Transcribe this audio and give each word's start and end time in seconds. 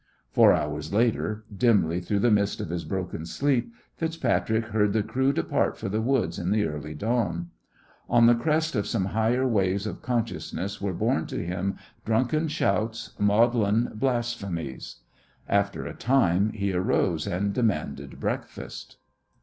Four 0.31 0.51
hours 0.51 0.91
later, 0.91 1.43
dimly, 1.55 1.99
through 1.99 2.21
the 2.21 2.31
mist 2.31 2.59
of 2.59 2.69
his 2.69 2.85
broken 2.85 3.23
sleep, 3.23 3.71
FitzPatrick 3.99 4.69
heard 4.69 4.93
the 4.93 5.03
crew 5.03 5.31
depart 5.31 5.77
for 5.77 5.89
the 5.89 6.01
woods 6.01 6.39
in 6.39 6.49
the 6.49 6.65
early 6.65 6.95
dawn. 6.95 7.51
On 8.09 8.25
the 8.25 8.33
crest 8.33 8.75
of 8.75 8.87
some 8.87 9.05
higher 9.13 9.47
waves 9.47 9.85
of 9.85 10.01
consciousness 10.01 10.81
were 10.81 10.91
borne 10.91 11.27
to 11.27 11.45
him 11.45 11.75
drunken 12.03 12.47
shouts, 12.47 13.11
maudlin 13.19 13.91
blasphemies. 13.93 15.01
After 15.47 15.85
a 15.85 15.93
time 15.93 16.51
he 16.53 16.73
arose 16.73 17.27
and 17.27 17.53
demanded 17.53 18.19
breakfast. 18.19 18.97